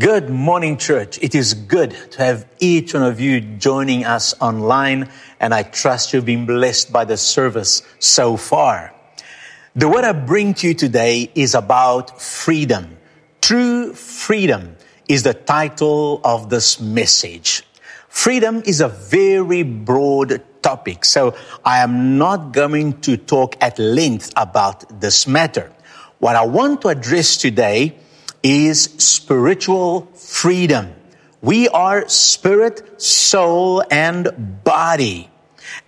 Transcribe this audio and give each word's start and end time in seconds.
Good 0.00 0.30
morning, 0.30 0.78
church. 0.78 1.18
It 1.20 1.34
is 1.34 1.52
good 1.52 1.90
to 2.12 2.24
have 2.24 2.46
each 2.58 2.94
one 2.94 3.02
of 3.02 3.20
you 3.20 3.42
joining 3.42 4.06
us 4.06 4.32
online, 4.40 5.10
and 5.38 5.52
I 5.52 5.62
trust 5.62 6.14
you've 6.14 6.24
been 6.24 6.46
blessed 6.46 6.90
by 6.90 7.04
the 7.04 7.18
service 7.18 7.82
so 7.98 8.38
far. 8.38 8.94
The 9.76 9.90
word 9.90 10.04
I 10.04 10.12
bring 10.12 10.54
to 10.54 10.68
you 10.68 10.72
today 10.72 11.30
is 11.34 11.54
about 11.54 12.18
freedom. 12.18 12.96
True 13.42 13.92
freedom 13.92 14.74
is 15.06 15.22
the 15.22 15.34
title 15.34 16.22
of 16.24 16.48
this 16.48 16.80
message. 16.80 17.62
Freedom 18.08 18.62
is 18.64 18.80
a 18.80 18.88
very 18.88 19.64
broad 19.64 20.42
topic, 20.62 21.04
so 21.04 21.36
I 21.62 21.80
am 21.80 22.16
not 22.16 22.52
going 22.52 23.02
to 23.02 23.18
talk 23.18 23.54
at 23.60 23.78
length 23.78 24.32
about 24.34 24.98
this 24.98 25.26
matter. 25.26 25.70
What 26.20 26.36
I 26.36 26.46
want 26.46 26.80
to 26.82 26.88
address 26.88 27.36
today 27.36 27.98
is 28.42 28.84
spiritual 28.98 30.02
freedom. 30.14 30.94
We 31.42 31.68
are 31.68 32.08
spirit, 32.08 33.00
soul, 33.00 33.82
and 33.90 34.62
body. 34.64 35.30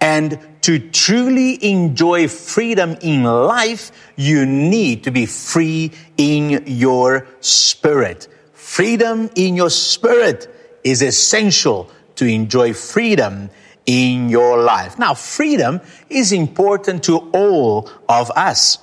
And 0.00 0.38
to 0.62 0.78
truly 0.90 1.62
enjoy 1.64 2.28
freedom 2.28 2.96
in 3.00 3.24
life, 3.24 3.90
you 4.16 4.46
need 4.46 5.04
to 5.04 5.10
be 5.10 5.26
free 5.26 5.92
in 6.16 6.64
your 6.66 7.26
spirit. 7.40 8.28
Freedom 8.52 9.28
in 9.34 9.56
your 9.56 9.70
spirit 9.70 10.48
is 10.84 11.02
essential 11.02 11.90
to 12.16 12.26
enjoy 12.26 12.72
freedom 12.72 13.50
in 13.86 14.28
your 14.28 14.62
life. 14.62 14.98
Now, 14.98 15.14
freedom 15.14 15.80
is 16.08 16.32
important 16.32 17.04
to 17.04 17.18
all 17.32 17.90
of 18.08 18.30
us 18.30 18.78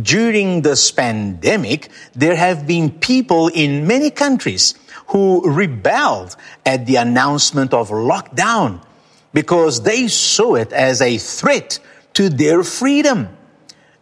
during 0.00 0.62
this 0.62 0.90
pandemic, 0.90 1.88
there 2.14 2.36
have 2.36 2.66
been 2.66 2.90
people 2.90 3.48
in 3.48 3.86
many 3.86 4.10
countries 4.10 4.74
who 5.08 5.48
rebelled 5.48 6.36
at 6.66 6.86
the 6.86 6.96
announcement 6.96 7.72
of 7.72 7.90
lockdown 7.90 8.84
because 9.32 9.82
they 9.82 10.08
saw 10.08 10.54
it 10.54 10.72
as 10.72 11.00
a 11.00 11.18
threat 11.18 11.78
to 12.14 12.28
their 12.28 12.62
freedom. 12.62 13.28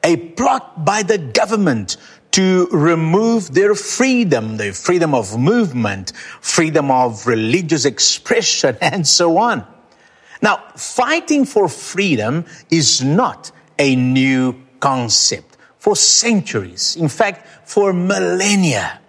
A 0.05 0.17
plot 0.17 0.84
by 0.84 1.03
the 1.03 1.19
government 1.19 1.97
to 2.33 2.67
remove 2.73 3.53
their 3.53 3.75
freedom, 3.75 4.56
their 4.56 4.73
freedom 4.73 5.15
of 5.15 5.39
movement, 5.39 6.12
freedom 6.41 6.91
of 6.91 7.27
religious 7.27 7.84
expression, 7.84 8.77
and 8.81 9.06
so 9.06 9.37
on. 9.37 9.67
Now, 10.41 10.65
fighting 10.75 11.45
for 11.45 11.69
freedom 11.69 12.47
is 12.71 13.03
not 13.03 13.53
a 13.79 13.95
new 13.95 14.61
concept 14.81 15.52
for 15.83 15.97
centuries, 15.97 16.94
in 16.94 17.08
fact, 17.08 17.44
for 17.69 17.92
millennia. 17.92 19.00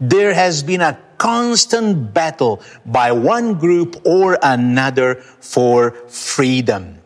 There 0.00 0.32
has 0.32 0.62
been 0.62 0.80
a 0.80 0.98
constant 1.18 2.14
battle 2.14 2.62
by 2.86 3.12
one 3.12 3.58
group 3.58 4.00
or 4.06 4.38
another 4.42 5.16
for 5.16 5.90
freedom. 6.08 7.02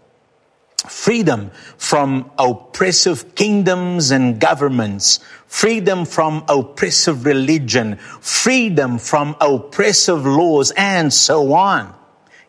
Freedom 0.88 1.50
from 1.76 2.30
oppressive 2.38 3.34
kingdoms 3.34 4.12
and 4.12 4.38
governments, 4.40 5.18
freedom 5.48 6.04
from 6.04 6.44
oppressive 6.48 7.26
religion, 7.26 7.96
freedom 8.20 8.96
from 8.96 9.34
oppressive 9.40 10.24
laws, 10.24 10.70
and 10.76 11.12
so 11.12 11.52
on. 11.52 11.92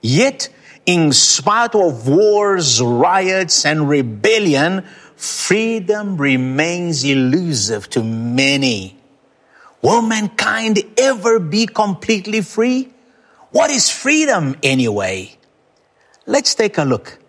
Yet, 0.03 0.49
in 0.85 1.11
spite 1.11 1.73
of 1.73 2.07
wars, 2.07 2.79
riots, 2.83 3.65
and 3.65 3.89
rebellion, 3.89 4.85
freedom 5.17 6.17
remains 6.17 7.03
elusive 7.03 7.89
to 7.89 8.03
many. 8.03 8.97
Will 9.81 10.01
mankind 10.01 10.79
ever 10.97 11.39
be 11.39 11.65
completely 11.65 12.41
free? 12.41 12.89
What 13.51 13.69
is 13.69 13.89
freedom 13.89 14.55
anyway? 14.63 15.35
Let's 16.25 16.55
take 16.55 16.77
a 16.77 16.83
look 16.83 17.19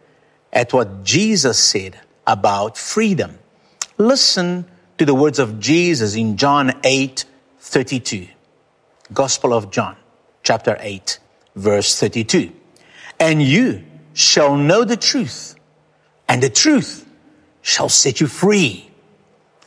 at 0.53 0.73
what 0.73 1.05
Jesus 1.05 1.59
said 1.59 1.99
about 2.27 2.77
freedom. 2.77 3.39
Listen 3.97 4.67
to 4.99 5.05
the 5.05 5.15
words 5.15 5.39
of 5.39 5.59
Jesus 5.59 6.15
in 6.15 6.37
John 6.37 6.73
8 6.85 7.25
32. 7.61 8.29
Gospel 9.13 9.55
of 9.55 9.71
John, 9.71 9.97
chapter 10.43 10.77
8, 10.81 11.19
verse 11.57 11.99
32. 11.99 12.53
And 13.19 13.43
you 13.43 13.85
shall 14.13 14.57
know 14.57 14.85
the 14.85 14.97
truth, 14.97 15.55
and 16.29 16.43
the 16.43 16.51
truth 16.51 17.08
shall 17.69 17.91
set 17.91 18.19
you 18.19 18.27
free. 18.27 18.91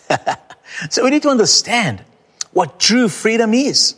so 0.89 1.03
we 1.03 1.11
need 1.11 1.21
to 1.21 1.29
understand 1.29 2.03
what 2.51 2.79
true 2.79 3.07
freedom 3.07 3.53
is. 3.53 3.95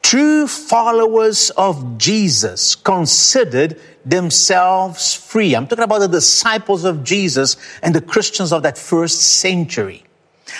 True 0.00 0.46
followers 0.46 1.50
of 1.50 1.98
Jesus 1.98 2.74
considered 2.74 3.78
themselves 4.06 5.14
free. 5.14 5.54
I'm 5.54 5.66
talking 5.66 5.84
about 5.84 5.98
the 5.98 6.08
disciples 6.08 6.84
of 6.84 7.04
Jesus 7.04 7.58
and 7.82 7.94
the 7.94 8.00
Christians 8.00 8.54
of 8.54 8.62
that 8.62 8.78
first 8.78 9.20
century. 9.20 10.02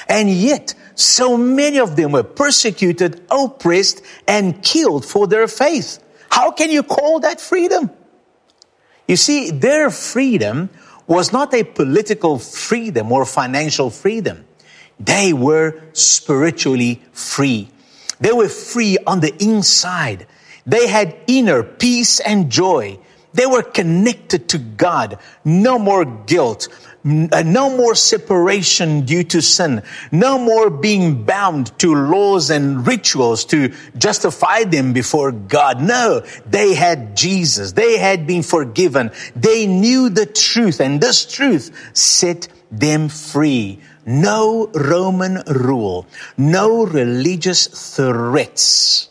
And 0.06 0.31
yet, 0.31 0.75
so 0.94 1.38
many 1.38 1.78
of 1.78 1.97
them 1.97 2.12
were 2.12 2.22
persecuted, 2.22 3.22
oppressed, 3.31 4.03
and 4.28 4.62
killed 4.62 5.06
for 5.06 5.27
their 5.27 5.48
faith. 5.48 5.98
How 6.31 6.50
can 6.50 6.71
you 6.71 6.82
call 6.82 7.21
that 7.21 7.41
freedom? 7.41 7.91
You 9.09 9.16
see, 9.16 9.50
their 9.50 9.91
freedom 9.91 10.69
was 11.10 11.32
not 11.32 11.53
a 11.53 11.65
political 11.65 12.38
freedom 12.38 13.10
or 13.10 13.25
financial 13.25 13.91
freedom. 13.91 14.44
They 15.00 15.32
were 15.32 15.82
spiritually 15.93 17.03
free. 17.10 17.69
They 18.21 18.31
were 18.31 18.48
free 18.48 18.97
on 19.09 19.19
the 19.19 19.34
inside. 19.43 20.28
They 20.65 20.87
had 20.87 21.16
inner 21.26 21.65
peace 21.65 22.21
and 22.21 22.48
joy. 22.48 23.00
They 23.32 23.47
were 23.47 23.62
connected 23.62 24.48
to 24.50 24.59
God. 24.59 25.19
No 25.44 25.81
more 25.81 26.04
guilt. 26.04 26.69
No 27.02 27.74
more 27.74 27.94
separation 27.94 29.06
due 29.06 29.24
to 29.24 29.40
sin. 29.40 29.82
No 30.12 30.38
more 30.38 30.68
being 30.68 31.24
bound 31.24 31.78
to 31.78 31.94
laws 31.94 32.50
and 32.50 32.86
rituals 32.86 33.46
to 33.46 33.72
justify 33.96 34.64
them 34.64 34.92
before 34.92 35.32
God. 35.32 35.80
No, 35.80 36.20
they 36.46 36.74
had 36.74 37.16
Jesus. 37.16 37.72
They 37.72 37.96
had 37.96 38.26
been 38.26 38.42
forgiven. 38.42 39.12
They 39.34 39.66
knew 39.66 40.10
the 40.10 40.26
truth 40.26 40.80
and 40.80 41.00
this 41.00 41.24
truth 41.24 41.70
set 41.96 42.48
them 42.70 43.08
free. 43.08 43.80
No 44.04 44.70
Roman 44.74 45.42
rule, 45.46 46.06
no 46.36 46.84
religious 46.84 47.66
threats 47.96 49.08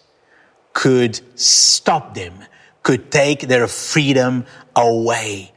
could 0.74 1.22
stop 1.40 2.16
them, 2.16 2.34
could 2.84 3.12
take 3.12 3.42
their 3.42 3.68
freedom 3.68 4.46
away. 4.76 5.54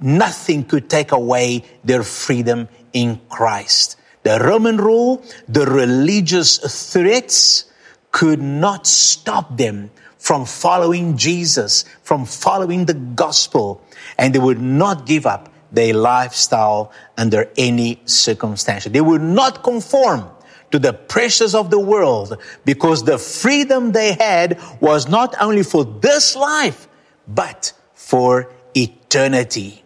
Nothing 0.00 0.64
could 0.64 0.90
take 0.90 1.12
away 1.12 1.64
their 1.84 2.02
freedom 2.02 2.68
in 2.92 3.20
Christ. 3.28 3.96
The 4.22 4.38
Roman 4.40 4.76
rule, 4.76 5.22
the 5.48 5.66
religious 5.66 6.58
threats 6.92 7.64
could 8.10 8.42
not 8.42 8.86
stop 8.86 9.56
them 9.56 9.90
from 10.18 10.44
following 10.44 11.16
Jesus, 11.16 11.84
from 12.02 12.24
following 12.24 12.86
the 12.86 12.94
gospel, 12.94 13.80
and 14.18 14.34
they 14.34 14.38
would 14.38 14.60
not 14.60 15.06
give 15.06 15.26
up 15.26 15.52
their 15.70 15.94
lifestyle 15.94 16.92
under 17.16 17.50
any 17.56 18.00
circumstance. 18.04 18.84
They 18.84 19.00
would 19.00 19.22
not 19.22 19.62
conform 19.62 20.28
to 20.72 20.78
the 20.78 20.92
pressures 20.92 21.54
of 21.54 21.70
the 21.70 21.78
world 21.78 22.36
because 22.64 23.04
the 23.04 23.18
freedom 23.18 23.92
they 23.92 24.14
had 24.14 24.60
was 24.80 25.08
not 25.08 25.34
only 25.40 25.62
for 25.62 25.84
this 25.84 26.34
life, 26.34 26.88
but 27.28 27.72
for 27.94 28.52
eternity. 28.74 29.84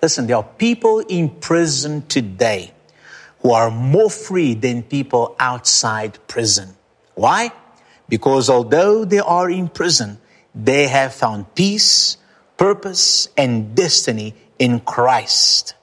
Listen, 0.00 0.26
there 0.26 0.36
are 0.36 0.44
people 0.44 1.00
in 1.00 1.28
prison 1.28 2.06
today 2.06 2.72
who 3.40 3.50
are 3.50 3.70
more 3.70 4.10
free 4.10 4.54
than 4.54 4.82
people 4.82 5.34
outside 5.38 6.18
prison. 6.28 6.76
Why? 7.14 7.50
Because 8.08 8.48
although 8.48 9.04
they 9.04 9.18
are 9.18 9.50
in 9.50 9.68
prison, 9.68 10.20
they 10.54 10.86
have 10.86 11.14
found 11.14 11.54
peace, 11.54 12.16
purpose, 12.56 13.28
and 13.36 13.74
destiny 13.74 14.34
in 14.58 14.80
Christ. 14.80 15.74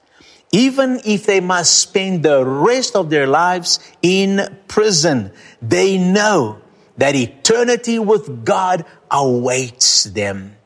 Even 0.52 1.00
if 1.04 1.26
they 1.26 1.40
must 1.40 1.78
spend 1.78 2.22
the 2.22 2.44
rest 2.44 2.96
of 2.96 3.10
their 3.10 3.26
lives 3.26 3.80
in 4.00 4.58
prison, 4.68 5.32
they 5.60 5.98
know 5.98 6.60
that 6.96 7.14
eternity 7.14 7.98
with 7.98 8.44
God 8.44 8.84
awaits 9.10 10.04
them. 10.04 10.56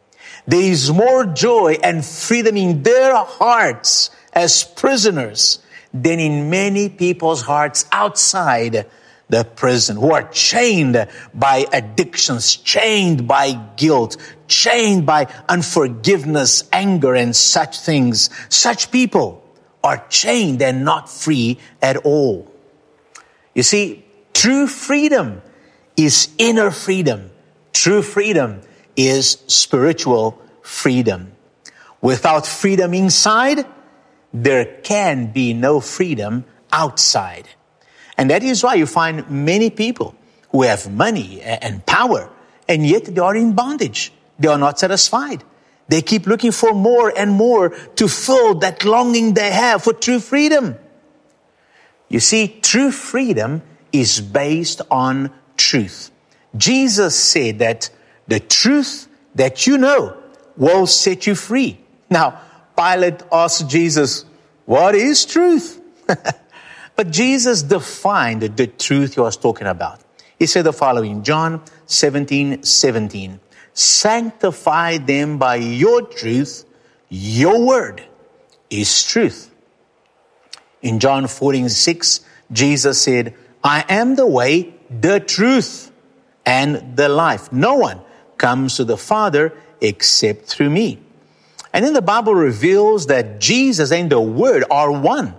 There 0.47 0.61
is 0.61 0.91
more 0.91 1.27
joy 1.27 1.79
and 1.83 2.05
freedom 2.05 2.57
in 2.57 2.83
their 2.83 3.15
hearts 3.15 4.11
as 4.33 4.65
prisoners 4.65 5.59
than 5.93 6.21
in 6.21 6.51
many 6.51 6.89
people's 6.89 7.43
hearts 7.43 7.85
outside 7.93 8.87
the 9.29 9.45
prison 9.45 9.97
who 9.97 10.13
are 10.13 10.29
chained 10.31 11.07
by 11.33 11.67
addictions, 11.73 12.57
chained 12.57 13.29
by 13.29 13.53
guilt, 13.77 14.17
chained 14.49 15.07
by 15.07 15.33
unforgiveness, 15.49 16.69
anger, 16.73 17.15
and 17.15 17.35
such 17.35 17.79
things. 17.79 18.29
Such 18.49 18.91
people 18.91 19.45
are 19.83 20.05
chained 20.09 20.61
and 20.63 20.85
not 20.85 21.09
free 21.09 21.59
at 21.81 21.99
all. 21.99 22.51
You 23.55 23.63
see, 23.63 24.05
true 24.35 24.67
freedom 24.67 25.43
is 25.97 26.29
inner 26.39 26.71
freedom. 26.71 27.31
True 27.73 28.03
freedom 28.03 28.63
is 29.09 29.43
spiritual 29.47 30.41
freedom. 30.63 31.33
Without 32.01 32.47
freedom 32.47 32.95
inside, 32.95 33.67
there 34.33 34.65
can 34.83 35.33
be 35.33 35.53
no 35.53 35.81
freedom 35.81 36.45
outside. 36.73 37.49
And 38.17 38.31
that 38.31 38.43
is 38.43 38.63
why 38.63 38.75
you 38.75 38.87
find 38.87 39.29
many 39.31 39.71
people 39.71 40.15
who 40.51 40.63
have 40.63 40.91
money 40.91 41.41
and 41.41 41.85
power, 41.87 42.31
and 42.69 42.87
yet 42.87 43.05
they 43.05 43.21
are 43.21 43.37
in 43.37 43.55
bondage. 43.55 44.13
They 44.39 44.49
are 44.49 44.59
not 44.59 44.79
satisfied. 44.79 45.45
They 45.89 46.03
keep 46.03 46.27
looking 46.27 46.53
for 46.53 46.73
more 46.73 47.13
and 47.17 47.33
more 47.33 47.71
to 47.71 48.09
fill 48.09 48.55
that 48.61 48.85
longing 48.85 49.35
they 49.35 49.51
have 49.51 49.83
for 49.83 49.93
true 49.93 50.21
freedom. 50.21 50.77
You 52.09 52.21
see, 52.21 52.49
true 52.63 52.91
freedom 52.91 53.63
is 53.93 54.21
based 54.21 54.83
on 54.91 55.33
truth. 55.57 56.11
Jesus 56.57 57.15
said 57.17 57.59
that 57.61 57.91
the 58.31 58.39
truth 58.39 59.09
that 59.35 59.67
you 59.67 59.77
know 59.77 60.17
will 60.57 60.87
set 60.87 61.27
you 61.27 61.35
free. 61.35 61.81
Now, 62.09 62.41
Pilate 62.77 63.23
asked 63.33 63.69
Jesus, 63.69 64.25
what 64.67 64.95
is 64.95 65.27
truth? 65.27 65.83
but 66.97 67.11
Jesus 67.11 67.63
defined 67.63 68.43
the 68.43 68.69
truth 68.69 69.15
he 69.15 69.21
was 69.21 69.37
talking 69.37 69.67
about. 69.67 70.01
He 70.39 70.47
said 70.47 70.65
the 70.65 70.73
following, 70.73 71.25
John 71.25 71.61
17, 71.87 72.63
17, 72.63 73.41
sanctify 73.75 74.99
them 74.99 75.39
by 75.39 75.57
your 75.57 76.03
truth. 76.03 76.65
Your 77.09 77.67
word 77.67 78.05
is 78.71 79.05
truth. 79.05 79.53
In 80.83 81.01
John 81.01 81.27
14, 81.27 81.69
6, 81.69 82.21
Jesus 82.53 83.01
said, 83.01 83.35
I 83.65 83.85
am 83.89 84.15
the 84.15 84.27
way, 84.27 84.73
the 84.89 85.19
truth, 85.19 85.91
and 86.47 86.97
the 86.97 87.09
life. 87.09 87.53
No 87.53 87.75
one 87.75 88.01
comes 88.41 88.77
to 88.77 88.85
the 88.85 88.97
Father 88.97 89.53
except 89.81 90.47
through 90.47 90.71
me. 90.71 90.99
And 91.73 91.85
then 91.85 91.93
the 91.93 92.03
Bible 92.03 92.35
reveals 92.35 93.07
that 93.07 93.39
Jesus 93.41 93.93
and 93.93 94.11
the 94.11 94.21
Word 94.21 94.65
are 94.71 94.91
one. 94.91 95.35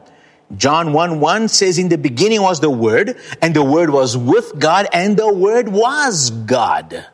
John 0.56 0.94
1 0.94 1.20
1 1.20 1.48
says, 1.48 1.78
In 1.78 1.90
the 1.90 1.98
beginning 1.98 2.42
was 2.42 2.60
the 2.60 2.70
Word, 2.70 3.18
and 3.42 3.54
the 3.54 3.64
Word 3.64 3.90
was 3.90 4.16
with 4.16 4.58
God, 4.58 4.88
and 4.94 5.18
the 5.18 5.34
Word 5.34 5.68
was 5.68 6.30
God. 6.30 7.06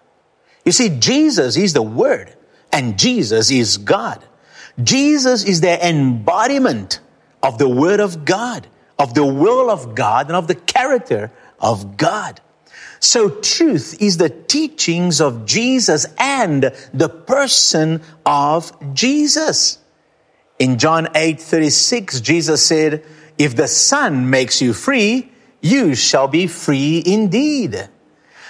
You 0.65 0.71
see, 0.71 0.89
Jesus 0.99 1.55
is 1.57 1.73
the 1.73 1.81
Word, 1.81 2.35
and 2.71 2.99
Jesus 2.99 3.49
is 3.49 3.77
God. 3.77 4.23
Jesus 4.83 5.45
is 5.45 5.61
the 5.61 5.87
embodiment 5.87 6.99
of 7.41 7.57
the 7.57 7.69
Word 7.69 7.99
of 7.99 8.25
God, 8.25 8.67
of 8.99 9.13
the 9.13 9.25
will 9.25 9.71
of 9.71 9.95
God, 9.95 10.27
and 10.27 10.35
of 10.35 10.47
the 10.47 10.55
character 10.55 11.31
of 11.59 11.97
God. 11.97 12.41
So 12.99 13.29
truth 13.29 14.01
is 14.01 14.17
the 14.17 14.29
teachings 14.29 15.21
of 15.21 15.45
Jesus 15.45 16.05
and 16.17 16.71
the 16.93 17.09
person 17.09 18.01
of 18.25 18.71
Jesus. 18.93 19.79
In 20.59 20.79
John 20.79 21.09
8 21.13 21.39
36, 21.39 22.21
Jesus 22.21 22.65
said, 22.65 23.03
If 23.37 23.55
the 23.55 23.67
Son 23.67 24.29
makes 24.29 24.61
you 24.61 24.73
free, 24.73 25.31
you 25.61 25.95
shall 25.95 26.27
be 26.27 26.47
free 26.47 27.03
indeed. 27.05 27.89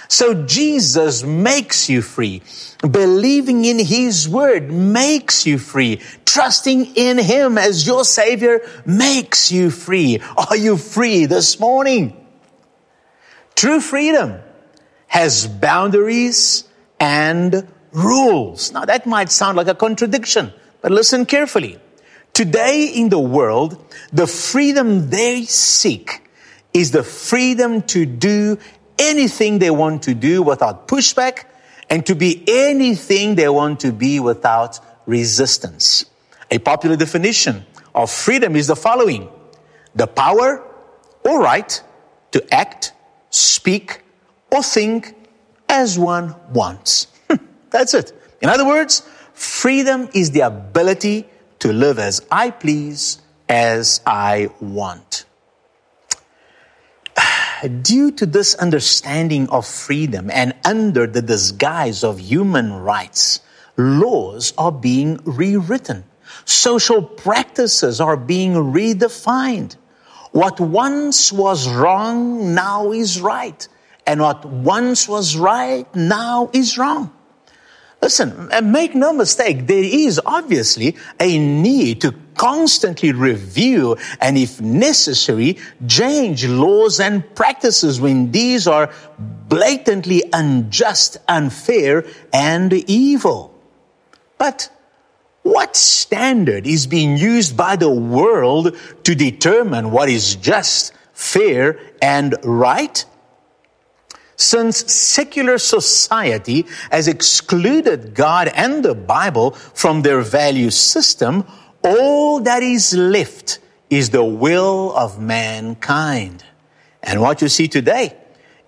So 0.08 0.46
Jesus 0.46 1.22
makes 1.22 1.90
you 1.90 2.00
free. 2.00 2.42
Believing 2.80 3.66
in 3.66 3.78
His 3.78 4.26
Word 4.26 4.72
makes 4.72 5.46
you 5.46 5.58
free. 5.58 6.00
Trusting 6.24 6.96
in 6.96 7.18
Him 7.18 7.58
as 7.58 7.86
your 7.86 8.04
Savior 8.04 8.60
makes 8.86 9.52
you 9.52 9.70
free. 9.70 10.20
Are 10.36 10.56
you 10.56 10.78
free 10.78 11.26
this 11.26 11.60
morning? 11.60 12.27
True 13.58 13.80
freedom 13.80 14.38
has 15.08 15.48
boundaries 15.48 16.62
and 17.00 17.66
rules. 17.90 18.70
Now 18.70 18.84
that 18.84 19.04
might 19.04 19.32
sound 19.32 19.56
like 19.56 19.66
a 19.66 19.74
contradiction, 19.74 20.52
but 20.80 20.92
listen 20.92 21.26
carefully. 21.26 21.80
Today 22.32 22.86
in 22.94 23.08
the 23.08 23.18
world, 23.18 23.84
the 24.12 24.28
freedom 24.28 25.10
they 25.10 25.42
seek 25.42 26.22
is 26.72 26.92
the 26.92 27.02
freedom 27.02 27.82
to 27.94 28.06
do 28.06 28.58
anything 28.96 29.58
they 29.58 29.72
want 29.72 30.04
to 30.04 30.14
do 30.14 30.40
without 30.40 30.86
pushback 30.86 31.46
and 31.90 32.06
to 32.06 32.14
be 32.14 32.44
anything 32.46 33.34
they 33.34 33.48
want 33.48 33.80
to 33.80 33.90
be 33.90 34.20
without 34.20 34.78
resistance. 35.04 36.04
A 36.52 36.60
popular 36.60 36.94
definition 36.94 37.66
of 37.92 38.08
freedom 38.08 38.54
is 38.54 38.68
the 38.68 38.76
following. 38.76 39.28
The 39.96 40.06
power 40.06 40.64
or 41.24 41.42
right 41.42 41.82
to 42.30 42.54
act, 42.54 42.92
speak, 43.68 44.00
or 44.50 44.62
think 44.62 45.14
as 45.68 45.98
one 45.98 46.34
wants. 46.54 47.06
That's 47.70 47.92
it. 47.92 48.14
In 48.40 48.48
other 48.48 48.66
words, 48.66 49.06
freedom 49.34 50.08
is 50.14 50.30
the 50.30 50.40
ability 50.40 51.26
to 51.58 51.74
live 51.74 51.98
as 51.98 52.26
I 52.32 52.50
please, 52.50 53.20
as 53.46 54.00
I 54.06 54.48
want. 54.58 55.26
Due 57.82 58.10
to 58.12 58.24
this 58.24 58.54
understanding 58.54 59.50
of 59.50 59.66
freedom 59.66 60.30
and 60.30 60.54
under 60.64 61.06
the 61.06 61.20
disguise 61.20 62.02
of 62.02 62.18
human 62.20 62.72
rights, 62.72 63.40
laws 63.76 64.54
are 64.56 64.72
being 64.72 65.20
rewritten. 65.24 66.04
Social 66.46 67.02
practices 67.02 68.00
are 68.00 68.16
being 68.16 68.54
redefined. 68.54 69.76
What 70.32 70.60
once 70.60 71.32
was 71.32 71.68
wrong 71.68 72.54
now 72.54 72.92
is 72.92 73.20
right 73.20 73.66
and 74.06 74.20
what 74.20 74.44
once 74.44 75.08
was 75.08 75.36
right 75.36 75.86
now 75.94 76.50
is 76.52 76.78
wrong. 76.78 77.12
Listen, 78.00 78.48
and 78.52 78.72
make 78.72 78.94
no 78.94 79.12
mistake, 79.12 79.66
there 79.66 79.82
is 79.82 80.20
obviously 80.24 80.96
a 81.18 81.38
need 81.38 82.00
to 82.02 82.14
constantly 82.36 83.10
review 83.12 83.96
and 84.20 84.38
if 84.38 84.60
necessary, 84.60 85.58
change 85.88 86.46
laws 86.46 87.00
and 87.00 87.34
practices 87.34 88.00
when 88.00 88.30
these 88.30 88.68
are 88.68 88.90
blatantly 89.48 90.22
unjust, 90.32 91.16
unfair, 91.26 92.06
and 92.32 92.72
evil. 92.72 93.52
But 94.38 94.70
what 95.52 95.76
standard 95.76 96.66
is 96.66 96.86
being 96.86 97.16
used 97.16 97.56
by 97.56 97.76
the 97.76 97.90
world 97.90 98.76
to 99.04 99.14
determine 99.14 99.90
what 99.90 100.08
is 100.08 100.36
just, 100.36 100.92
fair, 101.12 101.78
and 102.02 102.34
right? 102.44 103.04
Since 104.36 104.92
secular 104.92 105.58
society 105.58 106.66
has 106.92 107.08
excluded 107.08 108.14
God 108.14 108.48
and 108.54 108.84
the 108.84 108.94
Bible 108.94 109.52
from 109.52 110.02
their 110.02 110.20
value 110.20 110.70
system, 110.70 111.44
all 111.82 112.40
that 112.40 112.62
is 112.62 112.94
left 112.94 113.58
is 113.90 114.10
the 114.10 114.24
will 114.24 114.94
of 114.96 115.20
mankind. 115.20 116.44
And 117.02 117.20
what 117.20 117.42
you 117.42 117.48
see 117.48 117.68
today 117.68 118.16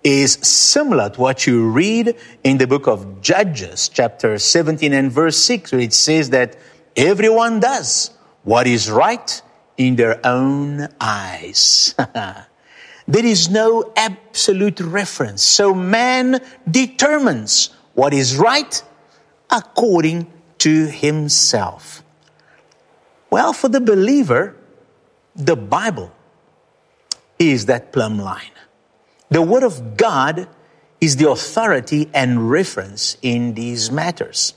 is 0.03 0.33
similar 0.33 1.09
to 1.11 1.21
what 1.21 1.45
you 1.45 1.69
read 1.69 2.15
in 2.43 2.57
the 2.57 2.67
book 2.67 2.87
of 2.87 3.21
Judges, 3.21 3.87
chapter 3.87 4.37
17 4.37 4.93
and 4.93 5.11
verse 5.11 5.37
6, 5.37 5.71
where 5.71 5.81
it 5.81 5.93
says 5.93 6.31
that 6.31 6.57
everyone 6.95 7.59
does 7.59 8.11
what 8.43 8.67
is 8.67 8.89
right 8.89 9.41
in 9.77 9.95
their 9.95 10.19
own 10.25 10.87
eyes. 10.99 11.95
There 13.07 13.25
is 13.25 13.49
no 13.49 13.91
absolute 13.97 14.79
reference. 14.79 15.43
So 15.43 15.73
man 15.73 16.39
determines 16.69 17.71
what 17.93 18.13
is 18.13 18.37
right 18.37 18.81
according 19.49 20.31
to 20.59 20.85
himself. 20.85 22.03
Well, 23.29 23.51
for 23.51 23.67
the 23.67 23.81
believer, 23.81 24.55
the 25.35 25.57
Bible 25.57 26.11
is 27.39 27.65
that 27.65 27.91
plumb 27.91 28.19
line. 28.19 28.55
The 29.29 29.41
Word 29.41 29.63
of 29.63 29.97
God 29.97 30.47
is 31.01 31.15
the 31.15 31.29
authority 31.29 32.09
and 32.13 32.49
reference 32.49 33.17
in 33.21 33.55
these 33.55 33.91
matters. 33.91 34.53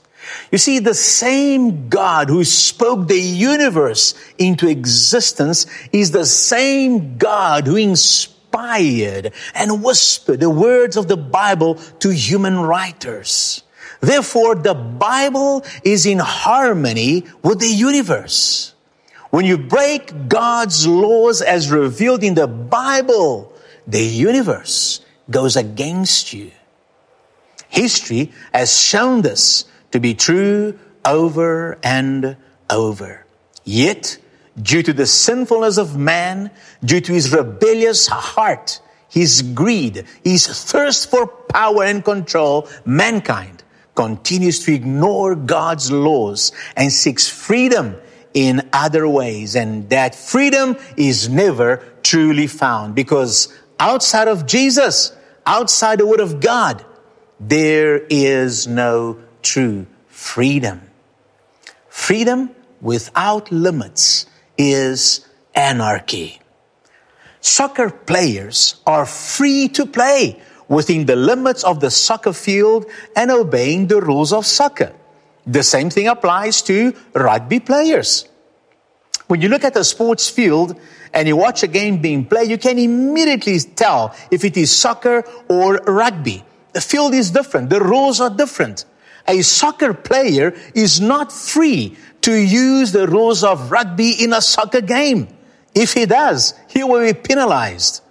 You 0.51 0.57
see, 0.57 0.79
the 0.79 0.93
same 0.93 1.89
God 1.89 2.29
who 2.29 2.43
spoke 2.43 3.07
the 3.07 3.19
universe 3.19 4.15
into 4.37 4.67
existence 4.67 5.67
is 5.91 6.11
the 6.11 6.25
same 6.25 7.17
God 7.17 7.67
who 7.67 7.75
inspired 7.75 9.33
and 9.53 9.83
whispered 9.83 10.39
the 10.39 10.49
words 10.49 10.97
of 10.97 11.07
the 11.07 11.17
Bible 11.17 11.75
to 11.99 12.09
human 12.09 12.57
writers. 12.57 13.63
Therefore, 14.01 14.55
the 14.55 14.73
Bible 14.73 15.65
is 15.83 16.05
in 16.05 16.19
harmony 16.19 17.25
with 17.43 17.59
the 17.59 17.67
universe. 17.67 18.73
When 19.29 19.45
you 19.45 19.57
break 19.57 20.29
God's 20.29 20.87
laws 20.87 21.41
as 21.41 21.71
revealed 21.71 22.23
in 22.23 22.35
the 22.35 22.47
Bible, 22.47 23.53
the 23.87 24.03
universe 24.03 25.01
goes 25.29 25.55
against 25.55 26.33
you. 26.33 26.51
History 27.67 28.31
has 28.53 28.79
shown 28.79 29.21
this 29.21 29.65
to 29.91 29.99
be 29.99 30.13
true 30.13 30.77
over 31.03 31.77
and 31.83 32.37
over. 32.69 33.25
Yet, 33.63 34.17
due 34.61 34.83
to 34.83 34.93
the 34.93 35.05
sinfulness 35.05 35.77
of 35.77 35.97
man, 35.97 36.51
due 36.83 37.01
to 37.01 37.13
his 37.13 37.31
rebellious 37.33 38.07
heart, 38.07 38.81
his 39.09 39.41
greed, 39.41 40.05
his 40.23 40.47
thirst 40.47 41.09
for 41.09 41.27
power 41.27 41.83
and 41.83 42.03
control, 42.03 42.67
mankind 42.85 43.63
continues 43.95 44.63
to 44.65 44.73
ignore 44.73 45.35
God's 45.35 45.91
laws 45.91 46.51
and 46.75 46.91
seeks 46.91 47.27
freedom 47.27 47.95
in 48.33 48.69
other 48.73 49.07
ways. 49.07 49.55
And 49.55 49.89
that 49.89 50.13
freedom 50.13 50.77
is 50.97 51.29
never 51.29 51.77
truly 52.03 52.47
found 52.47 52.93
because 52.93 53.47
outside 53.79 54.27
of 54.27 54.45
Jesus, 54.45 55.15
outside 55.45 55.99
the 55.99 56.05
Word 56.05 56.19
of 56.19 56.41
God, 56.41 56.85
there 57.39 57.97
is 58.09 58.67
no 58.67 59.19
true 59.45 59.85
freedom. 60.09 60.81
Freedom 61.87 62.49
without 62.81 63.51
limits 63.51 64.25
is 64.57 65.25
anarchy. 65.53 66.41
Soccer 67.39 67.91
players 67.91 68.81
are 68.87 69.05
free 69.05 69.69
to 69.69 69.85
play 69.85 70.41
within 70.67 71.05
the 71.05 71.15
limits 71.15 71.63
of 71.63 71.79
the 71.79 71.91
soccer 71.91 72.33
field 72.33 72.85
and 73.15 73.29
obeying 73.29 73.87
the 73.87 74.01
rules 74.01 74.33
of 74.33 74.45
soccer. 74.45 74.91
The 75.45 75.61
same 75.61 75.91
thing 75.91 76.07
applies 76.07 76.63
to 76.63 76.93
rugby 77.13 77.59
players. 77.59 78.27
When 79.27 79.41
you 79.41 79.49
look 79.49 79.63
at 79.63 79.77
a 79.77 79.83
sports 79.83 80.27
field 80.27 80.79
and 81.13 81.27
you 81.27 81.35
watch 81.35 81.61
a 81.61 81.67
game 81.67 82.01
being 82.01 82.25
played, 82.25 82.49
you 82.49 82.57
can 82.57 82.79
immediately 82.79 83.59
tell 83.59 84.15
if 84.31 84.43
it 84.43 84.57
is 84.57 84.75
soccer 84.75 85.23
or 85.47 85.77
rugby. 85.85 86.43
The 86.73 86.81
field 86.81 87.13
is 87.13 87.29
different. 87.29 87.69
The 87.69 87.79
rules 87.79 88.19
are 88.19 88.29
different. 88.29 88.85
A 89.27 89.41
soccer 89.41 89.93
player 89.93 90.53
is 90.73 91.01
not 91.01 91.31
free 91.31 91.97
to 92.21 92.33
use 92.33 92.91
the 92.91 93.07
rules 93.07 93.43
of 93.43 93.71
rugby 93.71 94.11
in 94.23 94.33
a 94.33 94.41
soccer 94.41 94.81
game. 94.81 95.27
If 95.73 95.93
he 95.93 96.05
does, 96.05 96.53
he 96.69 96.83
will 96.83 97.01
be 97.01 97.13
penalized. 97.13 98.01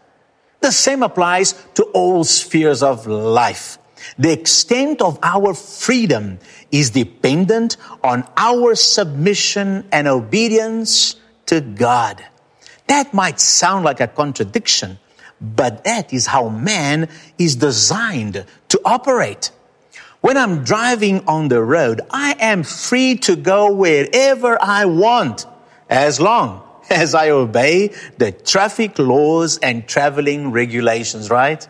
The 0.60 0.72
same 0.72 1.02
applies 1.02 1.54
to 1.74 1.84
all 1.94 2.24
spheres 2.24 2.82
of 2.82 3.06
life. 3.06 3.78
The 4.18 4.32
extent 4.32 5.00
of 5.00 5.18
our 5.22 5.54
freedom 5.54 6.38
is 6.70 6.90
dependent 6.90 7.76
on 8.02 8.28
our 8.36 8.74
submission 8.74 9.86
and 9.92 10.08
obedience 10.08 11.16
to 11.46 11.60
God. 11.60 12.24
That 12.86 13.14
might 13.14 13.40
sound 13.40 13.84
like 13.84 14.00
a 14.00 14.08
contradiction, 14.08 14.98
but 15.40 15.84
that 15.84 16.12
is 16.12 16.26
how 16.26 16.48
man 16.48 17.08
is 17.38 17.56
designed 17.56 18.44
to 18.68 18.80
operate. 18.84 19.50
When 20.24 20.38
I'm 20.38 20.64
driving 20.64 21.28
on 21.28 21.48
the 21.48 21.62
road, 21.62 22.00
I 22.10 22.34
am 22.40 22.62
free 22.62 23.16
to 23.28 23.36
go 23.36 23.70
wherever 23.74 24.56
I 24.58 24.86
want 24.86 25.44
as 25.90 26.18
long 26.18 26.62
as 26.90 27.14
I 27.14 27.28
obey 27.28 27.88
the 28.16 28.32
traffic 28.32 28.98
laws 28.98 29.58
and 29.58 29.86
traveling 29.86 30.50
regulations, 30.50 31.28
right? 31.28 31.68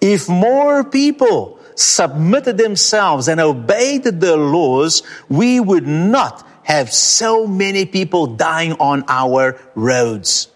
If 0.00 0.28
more 0.28 0.82
people 0.82 1.60
submitted 1.76 2.58
themselves 2.58 3.28
and 3.28 3.38
obeyed 3.38 4.02
the 4.02 4.36
laws, 4.36 5.04
we 5.28 5.60
would 5.60 5.86
not 5.86 6.44
have 6.64 6.92
so 6.92 7.46
many 7.46 7.86
people 7.86 8.26
dying 8.26 8.72
on 8.80 9.04
our 9.06 9.56
roads. 9.76 10.48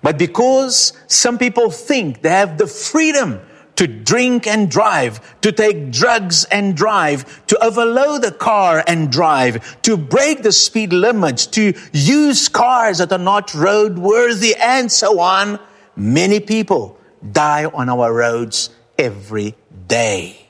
But 0.00 0.16
because 0.16 0.94
some 1.08 1.36
people 1.36 1.70
think 1.70 2.22
they 2.22 2.30
have 2.30 2.56
the 2.56 2.66
freedom 2.66 3.42
to 3.80 3.86
drink 3.86 4.46
and 4.46 4.70
drive, 4.70 5.40
to 5.40 5.50
take 5.50 5.90
drugs 5.90 6.44
and 6.44 6.76
drive, 6.76 7.24
to 7.46 7.56
overload 7.64 8.20
the 8.20 8.30
car 8.30 8.84
and 8.86 9.10
drive, 9.10 9.80
to 9.80 9.96
break 9.96 10.42
the 10.42 10.52
speed 10.52 10.92
limits, 10.92 11.46
to 11.46 11.72
use 11.90 12.50
cars 12.50 12.98
that 12.98 13.10
are 13.10 13.16
not 13.16 13.48
roadworthy 13.48 14.52
and 14.60 14.92
so 14.92 15.18
on. 15.18 15.58
Many 15.96 16.40
people 16.40 16.98
die 17.32 17.64
on 17.64 17.88
our 17.88 18.12
roads 18.12 18.68
every 18.98 19.54
day. 19.88 20.46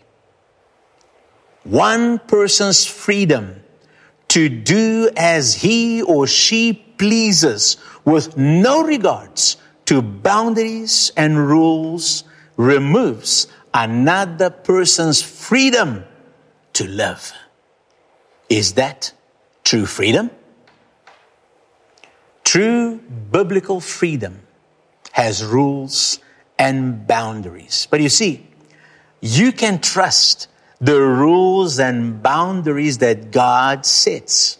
One 1.62 2.18
person's 2.18 2.84
freedom 2.84 3.62
to 4.26 4.48
do 4.48 5.08
as 5.16 5.54
he 5.54 6.02
or 6.02 6.26
she 6.26 6.72
pleases 6.98 7.76
with 8.04 8.36
no 8.36 8.82
regards 8.82 9.56
to 9.84 10.02
boundaries 10.02 11.12
and 11.16 11.38
rules 11.38 12.24
removes 12.56 13.46
another 13.72 14.50
person's 14.50 15.22
freedom 15.22 16.04
to 16.74 16.86
love. 16.86 17.32
Is 18.48 18.74
that 18.74 19.12
true 19.64 19.86
freedom? 19.86 20.30
True 22.44 22.96
biblical 23.30 23.80
freedom 23.80 24.40
has 25.12 25.44
rules 25.44 26.18
and 26.58 27.06
boundaries. 27.06 27.86
But 27.90 28.00
you 28.00 28.08
see, 28.08 28.46
you 29.20 29.52
can 29.52 29.80
trust 29.80 30.48
the 30.80 30.98
rules 31.00 31.78
and 31.78 32.22
boundaries 32.22 32.98
that 32.98 33.30
God 33.30 33.84
sets. 33.84 34.59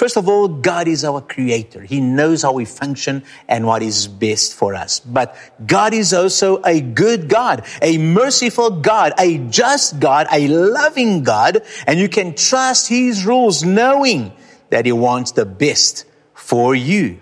First 0.00 0.16
of 0.16 0.30
all, 0.30 0.48
God 0.48 0.88
is 0.88 1.04
our 1.04 1.20
creator. 1.20 1.82
He 1.82 2.00
knows 2.00 2.40
how 2.40 2.54
we 2.54 2.64
function 2.64 3.22
and 3.46 3.66
what 3.66 3.82
is 3.82 4.08
best 4.08 4.54
for 4.54 4.74
us. 4.74 4.98
But 4.98 5.36
God 5.66 5.92
is 5.92 6.14
also 6.14 6.62
a 6.62 6.80
good 6.80 7.28
God, 7.28 7.66
a 7.82 7.98
merciful 7.98 8.80
God, 8.80 9.12
a 9.18 9.36
just 9.50 10.00
God, 10.00 10.26
a 10.32 10.48
loving 10.48 11.22
God, 11.22 11.60
and 11.86 12.00
you 12.00 12.08
can 12.08 12.34
trust 12.34 12.88
His 12.88 13.26
rules 13.26 13.62
knowing 13.62 14.32
that 14.70 14.86
He 14.86 14.92
wants 14.92 15.32
the 15.32 15.44
best 15.44 16.06
for 16.32 16.74
you. 16.74 17.20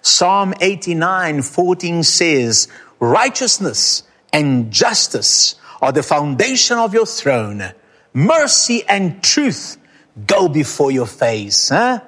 Psalm 0.00 0.54
89, 0.60 1.42
14 1.42 2.04
says, 2.04 2.68
righteousness 3.00 4.04
and 4.32 4.70
justice 4.70 5.56
are 5.82 5.90
the 5.90 6.04
foundation 6.04 6.78
of 6.78 6.94
your 6.94 7.06
throne. 7.06 7.72
Mercy 8.14 8.84
and 8.88 9.20
truth 9.20 9.78
go 10.28 10.46
before 10.48 10.92
your 10.92 11.08
face. 11.08 11.70
Huh? 11.70 12.02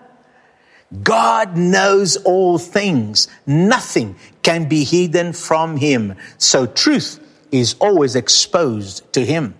God 1.02 1.56
knows 1.56 2.16
all 2.18 2.58
things. 2.58 3.28
Nothing 3.46 4.16
can 4.42 4.68
be 4.68 4.84
hidden 4.84 5.32
from 5.32 5.76
him. 5.78 6.16
So 6.38 6.66
truth 6.66 7.18
is 7.50 7.76
always 7.80 8.14
exposed 8.14 9.10
to 9.14 9.24
him. 9.24 9.54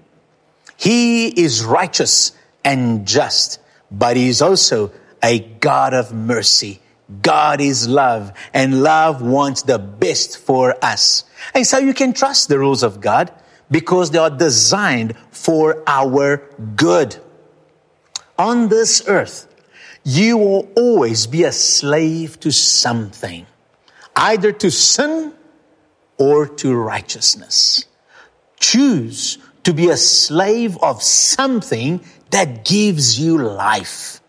He 0.76 1.28
is 1.28 1.64
righteous 1.64 2.32
and 2.64 3.06
just, 3.06 3.60
but 3.90 4.16
he 4.16 4.28
is 4.28 4.42
also 4.42 4.92
a 5.22 5.38
God 5.38 5.94
of 5.94 6.12
mercy. 6.12 6.80
God 7.20 7.60
is 7.60 7.88
love 7.88 8.32
and 8.54 8.82
love 8.82 9.20
wants 9.22 9.62
the 9.62 9.78
best 9.78 10.38
for 10.38 10.76
us. 10.82 11.24
And 11.54 11.66
so 11.66 11.78
you 11.78 11.94
can 11.94 12.12
trust 12.12 12.48
the 12.48 12.58
rules 12.58 12.82
of 12.82 13.00
God 13.00 13.32
because 13.70 14.10
they 14.10 14.18
are 14.18 14.30
designed 14.30 15.16
for 15.30 15.82
our 15.86 16.38
good. 16.76 17.16
On 18.38 18.68
this 18.68 19.02
earth, 19.06 19.51
you 20.04 20.37
will 20.37 20.68
always 20.76 21.26
be 21.26 21.44
a 21.44 21.52
slave 21.52 22.40
to 22.40 22.50
something, 22.50 23.47
either 24.16 24.52
to 24.52 24.71
sin 24.71 25.32
or 26.18 26.47
to 26.47 26.75
righteousness. 26.75 27.87
Choose 28.59 29.38
to 29.64 29.73
be 29.73 29.90
a 29.90 29.97
slave 29.97 30.76
of 30.82 31.02
something 31.02 32.00
that 32.30 32.64
gives 32.64 33.18
you 33.18 33.38
life. 33.38 34.21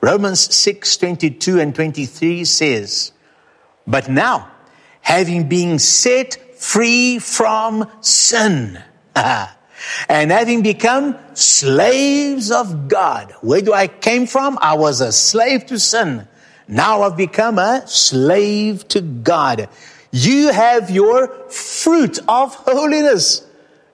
Romans 0.00 0.54
6, 0.54 0.96
22 0.96 1.60
and 1.60 1.74
23 1.74 2.44
says, 2.44 3.12
But 3.86 4.08
now, 4.08 4.50
having 5.00 5.48
been 5.48 5.78
set 5.78 6.56
free 6.56 7.18
from 7.18 7.90
sin, 8.00 8.82
and 10.08 10.30
having 10.30 10.62
become 10.62 11.16
slaves 11.34 12.50
of 12.50 12.88
God. 12.88 13.34
Where 13.40 13.60
do 13.60 13.72
I 13.72 13.88
came 13.88 14.26
from? 14.26 14.58
I 14.60 14.74
was 14.74 15.00
a 15.00 15.12
slave 15.12 15.66
to 15.66 15.78
sin. 15.78 16.26
Now 16.68 17.02
I've 17.02 17.16
become 17.16 17.58
a 17.58 17.82
slave 17.86 18.86
to 18.88 19.00
God. 19.00 19.68
You 20.12 20.52
have 20.52 20.90
your 20.90 21.28
fruit 21.50 22.18
of 22.28 22.54
holiness. 22.54 23.46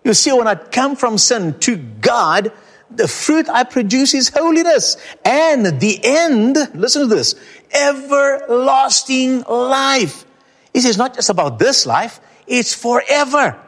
You 0.05 0.14
see, 0.14 0.33
when 0.33 0.47
I 0.47 0.55
come 0.55 0.97
from 0.97 1.19
sin 1.19 1.59
to 1.61 1.76
God, 1.76 2.52
the 2.90 3.09
fruit 3.09 3.49
I 3.49 3.64
produce 3.64 4.14
is 4.14 4.28
holiness. 4.28 4.97
And 5.25 5.81
the 5.81 6.00
end, 6.02 6.57
listen 6.75 7.09
to 7.09 7.14
this, 7.14 7.35
everlasting 7.73 9.43
life. 9.43 10.25
He 10.73 10.81
says 10.81 10.97
not 10.97 11.14
just 11.14 11.31
about 11.31 11.59
this 11.59 11.87
life, 11.87 12.21
it's 12.47 12.75
forever. 12.75 13.59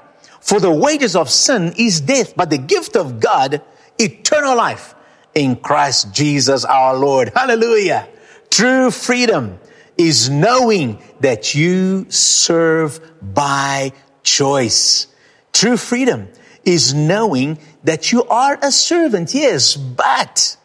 For 0.48 0.60
the 0.60 0.72
wages 0.72 1.14
of 1.14 1.28
sin 1.28 1.74
is 1.76 2.00
death, 2.00 2.32
but 2.34 2.48
the 2.48 2.56
gift 2.56 2.96
of 2.96 3.20
God, 3.20 3.60
eternal 3.98 4.56
life 4.56 4.94
in 5.34 5.56
Christ 5.56 6.14
Jesus 6.14 6.64
our 6.64 6.96
Lord. 6.96 7.32
Hallelujah. 7.36 8.08
True 8.48 8.90
freedom 8.90 9.58
is 9.98 10.30
knowing 10.30 11.02
that 11.20 11.54
you 11.54 12.06
serve 12.08 12.98
by 13.20 13.92
choice. 14.22 15.08
True 15.52 15.76
freedom 15.76 16.28
is 16.64 16.94
knowing 16.94 17.58
that 17.84 18.10
you 18.10 18.24
are 18.24 18.58
a 18.62 18.72
servant, 18.72 19.34
yes, 19.34 19.76
but 19.76 20.56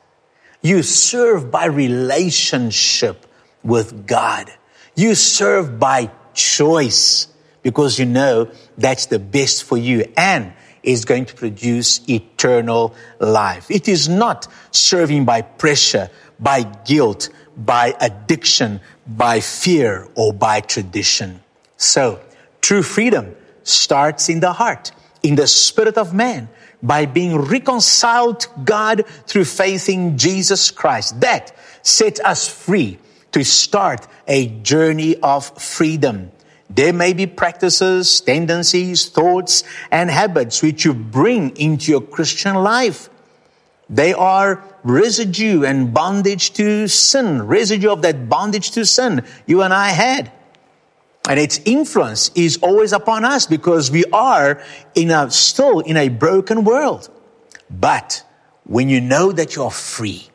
you 0.62 0.82
serve 0.82 1.52
by 1.52 1.66
relationship 1.66 3.26
with 3.64 4.08
God. 4.08 4.50
You 4.96 5.14
serve 5.14 5.78
by 5.78 6.10
choice 6.34 7.28
because 7.64 7.98
you 7.98 8.06
know 8.06 8.52
that's 8.78 9.08
the 9.08 9.20
best 9.20 9.64
for 9.64 9.78
you 9.78 10.06
and 10.16 10.54
is 10.84 11.06
going 11.06 11.26
to 11.26 11.34
produce 11.34 12.08
eternal 12.10 12.94
life. 13.20 13.72
It 13.72 13.88
is 13.88 14.10
not 14.10 14.48
serving 14.72 15.26
by 15.26 15.42
pressure, 15.42 16.10
by 16.40 16.64
guilt, 16.86 17.30
by 17.56 17.96
addiction, 18.00 18.82
by 19.08 19.40
fear, 19.40 20.08
or 20.16 20.34
by 20.34 20.60
tradition. 20.60 21.42
So, 21.78 22.20
true 22.62 22.84
freedom 22.84 23.36
starts 23.64 24.30
in 24.30 24.42
the 24.42 24.54
heart, 24.54 24.92
in 25.22 25.36
the 25.36 25.48
spirit 25.48 25.98
of 25.98 26.14
man, 26.14 26.50
by 26.82 27.06
being 27.06 27.38
reconciled 27.38 28.42
to 28.42 28.50
God 28.66 29.06
through 29.26 29.46
faith 29.46 29.88
in 29.88 30.18
Jesus 30.18 30.70
Christ. 30.70 31.22
That 31.22 31.56
sets 31.82 32.20
us 32.20 32.48
free 32.48 33.00
to 33.32 33.44
start 33.44 34.06
a 34.28 34.48
journey 34.48 35.16
of 35.18 35.46
freedom. 35.62 36.32
There 36.76 36.94
may 36.94 37.14
be 37.14 37.28
practices, 37.28 38.22
tendencies, 38.22 39.08
thoughts, 39.08 39.64
and 39.92 40.10
habits 40.10 40.64
which 40.64 40.86
you 40.86 40.94
bring 40.94 41.56
into 41.58 41.92
your 41.92 42.02
Christian 42.02 42.56
life. 42.56 43.10
They 43.90 44.14
are 44.14 44.64
residue 44.84 45.64
and 45.66 45.94
bondage 45.94 46.54
to 46.54 46.88
sin, 46.88 47.44
residue 47.44 47.92
of 47.92 48.02
that 48.02 48.28
bondage 48.28 48.72
to 48.72 48.86
sin 48.86 49.24
you 49.46 49.62
and 49.62 49.74
I 49.74 49.90
had. 49.90 50.32
And 51.30 51.40
its 51.40 51.60
influence 51.64 52.32
is 52.36 52.58
always 52.58 52.92
upon 52.92 53.24
us 53.24 53.46
because 53.46 53.92
we 53.92 54.04
are 54.12 54.62
in 54.96 55.12
a, 55.12 55.30
still 55.30 55.80
in 55.80 55.96
a 55.96 56.10
broken 56.10 56.64
world. 56.64 57.10
But 57.70 58.24
when 58.66 58.90
you 58.90 59.00
know 59.00 59.32
that 59.32 59.56
you're 59.56 59.72
free, 59.72 60.28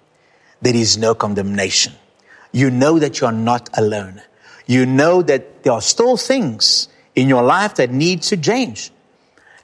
there 0.62 0.74
is 0.74 0.96
no 0.96 1.14
condemnation. 1.14 1.94
You 2.52 2.70
know 2.70 2.98
that 2.98 3.20
you're 3.20 3.32
not 3.32 3.68
alone. 3.76 4.22
You 4.68 4.84
know 4.84 5.22
that 5.22 5.62
there 5.62 5.72
are 5.72 5.80
still 5.80 6.18
things 6.18 6.88
in 7.16 7.28
your 7.28 7.42
life 7.42 7.76
that 7.76 7.90
need 7.90 8.22
to 8.24 8.36
change. 8.36 8.92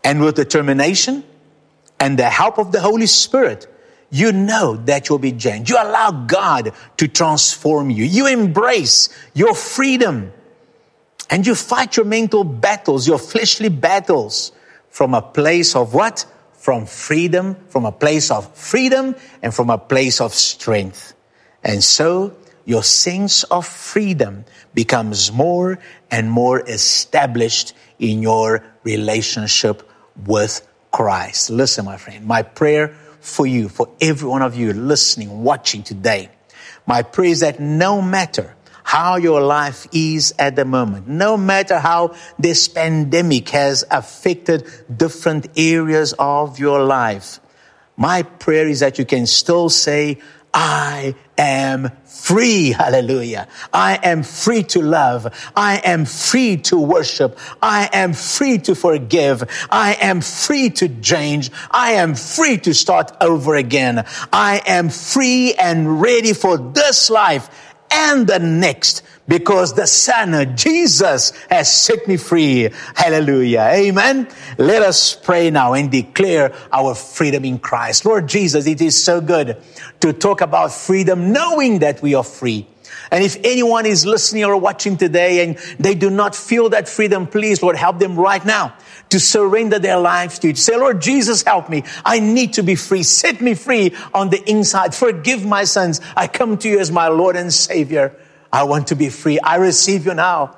And 0.03 0.21
with 0.21 0.35
determination 0.35 1.23
and 2.01 2.19
the 2.19 2.29
help 2.29 2.59
of 2.59 2.73
the 2.73 2.81
Holy 2.81 3.07
Spirit, 3.07 3.67
you 4.11 4.33
know 4.33 4.77
that 4.87 5.09
you'll 5.09 5.19
be 5.19 5.33
changed. 5.33 5.69
You 5.69 5.77
allow 5.77 6.11
God 6.11 6.73
to 6.97 7.07
transform 7.07 7.91
you. 7.91 8.05
You 8.05 8.27
embrace 8.29 9.11
your 9.35 9.55
freedom 9.55 10.33
and 11.29 11.47
you 11.47 11.55
fight 11.55 11.99
your 11.99 12.07
mental 12.07 12.43
battles, 12.43 13.07
your 13.07 13.19
fleshly 13.19 13.69
battles 13.69 14.53
from 14.89 15.13
a 15.13 15.21
place 15.21 15.77
of 15.77 15.93
what? 15.93 16.25
From 16.55 16.87
freedom, 16.87 17.57
from 17.69 17.85
a 17.85 17.93
place 17.93 18.31
of 18.31 18.57
freedom 18.57 19.17
and 19.43 19.55
from 19.55 19.69
a 19.69 19.77
place 19.77 20.23
of 20.23 20.33
strength. 20.33 21.13
And 21.63 21.85
so 21.85 22.37
your 22.65 22.83
sense 22.83 23.45
of 23.45 23.67
freedom 23.67 24.45
becomes 24.75 25.31
more 25.31 25.79
and 26.11 26.31
more 26.31 26.61
established 26.61 27.75
in 27.99 28.23
your 28.23 28.65
relationship 28.83 29.89
with 30.27 30.67
Christ. 30.91 31.51
Listen, 31.51 31.85
my 31.85 31.97
friend, 31.97 32.25
my 32.27 32.43
prayer 32.43 32.97
for 33.21 33.47
you, 33.47 33.69
for 33.69 33.89
every 34.01 34.29
one 34.29 34.43
of 34.43 34.55
you 34.55 34.73
listening, 34.73 35.43
watching 35.43 35.83
today. 35.83 36.31
My 36.87 37.03
prayer 37.03 37.31
is 37.31 37.41
that 37.41 37.59
no 37.61 38.03
matter 38.03 38.55
how 38.85 39.17
your 39.17 39.41
life 39.41 39.87
is 39.93 40.35
at 40.39 40.57
the 40.57 40.65
moment, 40.65 41.09
no 41.09 41.37
matter 41.37 41.79
how 41.79 42.15
this 42.39 42.69
pandemic 42.69 43.49
has 43.49 43.85
affected 43.91 44.71
different 44.95 45.47
areas 45.57 46.15
of 46.19 46.59
your 46.59 46.85
life, 46.85 47.41
my 47.97 48.23
prayer 48.23 48.69
is 48.69 48.81
that 48.81 48.99
you 48.99 49.07
can 49.07 49.27
still 49.27 49.71
say, 49.71 50.21
I 50.55 51.17
am 51.37 51.91
free. 52.07 52.71
Hallelujah. 52.71 53.49
I 53.73 53.99
am 54.03 54.23
free 54.23 54.63
to 54.63 54.81
love. 54.81 55.51
I 55.57 55.79
am 55.85 56.05
free 56.05 56.59
to 56.59 56.79
worship. 56.79 57.39
I 57.61 57.91
am 57.93 58.13
free 58.13 58.59
to 58.59 58.77
forgive. 58.77 59.43
I 59.69 59.95
am 60.01 60.21
free 60.21 60.71
to 60.71 60.89
change. 60.89 61.51
I 61.73 61.95
am 61.95 62.15
free 62.15 62.59
to 62.59 62.73
start 62.73 63.11
over 63.21 63.57
again. 63.57 64.07
I 64.33 64.63
am 64.65 64.91
free 64.91 65.55
and 65.55 66.01
ready 66.01 66.33
for 66.33 66.57
this 66.57 67.11
life 67.11 67.51
and 67.91 68.27
the 68.27 68.39
next 68.39 69.03
because 69.27 69.75
the 69.75 69.87
Son, 69.87 70.57
Jesus, 70.57 71.33
has 71.49 71.75
set 71.75 72.07
me 72.07 72.17
free. 72.17 72.69
Hallelujah. 72.95 73.71
Amen. 73.73 74.29
Let 74.59 74.83
us 74.83 75.15
pray 75.15 75.51
now 75.51 75.73
and 75.75 75.91
declare 75.91 76.53
our 76.73 76.95
freedom 76.95 77.45
in 77.45 77.59
Christ. 77.59 78.05
Lord 78.05 78.29
Jesus, 78.29 78.67
it 78.67 78.81
is 78.81 79.03
so 79.03 79.21
good 79.21 79.57
to 80.01 80.13
talk 80.13 80.41
about 80.41 80.73
freedom 80.73 81.33
knowing 81.33 81.79
that 81.81 82.03
we 82.03 82.15
are 82.15 82.25
free. 82.25 82.67
And 83.11 83.23
if 83.23 83.37
anyone 83.45 83.87
is 83.87 84.05
listening 84.05 84.45
or 84.45 84.57
watching 84.57 84.97
today 84.97 85.45
and 85.45 85.57
they 85.79 85.95
do 85.95 86.11
not 86.11 86.35
feel 86.35 86.71
that 86.71 86.89
freedom, 86.89 87.27
please, 87.27 87.63
Lord, 87.63 87.77
help 87.77 87.99
them 87.99 88.17
right 88.17 88.45
now 88.45 88.75
to 89.11 89.21
surrender 89.21 89.79
their 89.79 89.99
lives 89.99 90.39
to 90.41 90.49
you. 90.49 90.55
Say, 90.55 90.77
Lord 90.77 91.01
Jesus, 91.01 91.43
help 91.43 91.69
me. 91.69 91.85
I 92.05 92.19
need 92.21 92.55
to 92.55 92.63
be 92.63 92.75
free. 92.75 93.03
Set 93.03 93.41
me 93.41 93.55
free 93.55 93.95
on 94.13 94.31
the 94.31 94.43
inside. 94.51 94.95
Forgive 94.95 95.45
my 95.45 95.65
sins. 95.65 96.01
I 96.17 96.27
come 96.27 96.59
to 96.59 96.69
you 96.69 96.81
as 96.81 96.91
my 96.91 97.09
Lord 97.09 97.37
and 97.37 97.53
Savior. 97.53 98.17
I 98.55 98.63
want 98.63 98.87
to 98.87 98.95
be 98.95 99.09
free. 99.09 99.41
I 99.41 99.57
receive 99.57 100.07
you 100.07 100.15
now. 100.15 100.55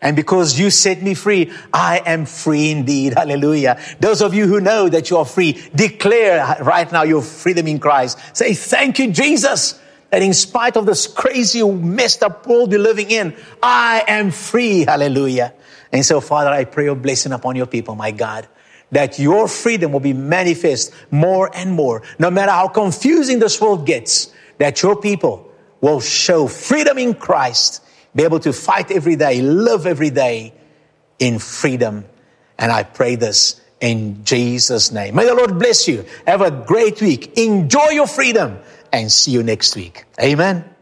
And 0.00 0.16
because 0.16 0.58
you 0.58 0.70
set 0.70 1.02
me 1.02 1.12
free, 1.12 1.52
I 1.70 2.00
am 2.06 2.24
free 2.24 2.70
indeed. 2.70 3.12
Hallelujah. 3.12 3.78
Those 4.00 4.22
of 4.22 4.32
you 4.32 4.46
who 4.46 4.58
know 4.58 4.88
that 4.88 5.10
you 5.10 5.18
are 5.18 5.26
free, 5.26 5.60
declare 5.74 6.56
right 6.62 6.90
now 6.90 7.02
your 7.02 7.20
freedom 7.20 7.66
in 7.66 7.78
Christ. 7.78 8.18
Say, 8.34 8.54
thank 8.54 8.98
you, 8.98 9.12
Jesus, 9.12 9.78
that 10.10 10.22
in 10.22 10.32
spite 10.32 10.78
of 10.78 10.86
this 10.86 11.06
crazy, 11.06 11.62
messed 11.62 12.22
up 12.22 12.46
world 12.46 12.70
we're 12.70 12.78
living 12.78 13.10
in, 13.10 13.36
I 13.62 14.02
am 14.08 14.30
free. 14.30 14.86
Hallelujah. 14.86 15.52
And 15.92 16.06
so, 16.06 16.22
Father, 16.22 16.48
I 16.48 16.64
pray 16.64 16.84
your 16.84 16.96
blessing 16.96 17.32
upon 17.32 17.54
your 17.54 17.66
people, 17.66 17.94
my 17.96 18.12
God 18.12 18.48
that 18.92 19.18
your 19.18 19.48
freedom 19.48 19.90
will 19.90 19.98
be 19.98 20.12
manifest 20.12 20.92
more 21.10 21.50
and 21.52 21.72
more. 21.72 22.04
No 22.20 22.30
matter 22.30 22.52
how 22.52 22.68
confusing 22.68 23.40
this 23.40 23.60
world 23.60 23.84
gets, 23.84 24.32
that 24.58 24.80
your 24.80 24.94
people 24.94 25.45
will 25.80 26.00
show 26.00 26.46
freedom 26.46 26.98
in 26.98 27.14
Christ, 27.14 27.82
be 28.14 28.24
able 28.24 28.40
to 28.40 28.52
fight 28.52 28.90
every 28.90 29.16
day, 29.16 29.42
live 29.42 29.86
every 29.86 30.10
day 30.10 30.54
in 31.18 31.38
freedom. 31.38 32.04
And 32.58 32.72
I 32.72 32.82
pray 32.82 33.16
this 33.16 33.60
in 33.80 34.24
Jesus' 34.24 34.90
name. 34.90 35.14
May 35.14 35.26
the 35.26 35.34
Lord 35.34 35.58
bless 35.58 35.86
you. 35.86 36.04
Have 36.26 36.40
a 36.40 36.50
great 36.50 37.00
week. 37.00 37.36
Enjoy 37.38 37.90
your 37.90 38.06
freedom 38.06 38.58
and 38.92 39.12
see 39.12 39.32
you 39.32 39.42
next 39.42 39.76
week. 39.76 40.04
Amen. 40.20 40.75